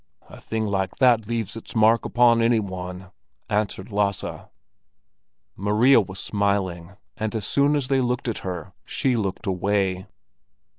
A 0.29 0.39
thing 0.41 0.65
like 0.65 0.95
that 0.95 1.27
leaves 1.27 1.55
its 1.55 1.75
mark 1.75 2.05
upon 2.05 2.41
any 2.41 2.59
one," 2.59 3.11
answered 3.51 3.91
Lasse. 3.91 4.47
Maria 5.55 6.01
was 6.01 6.19
smiling, 6.19 6.97
and 7.17 7.35
as 7.35 7.45
soon 7.45 7.75
as 7.75 7.87
they 7.87 8.01
looked 8.01 8.27
at 8.27 8.39
her, 8.39 8.73
she 8.83 9.15
looked 9.15 9.45
away. 9.45 10.07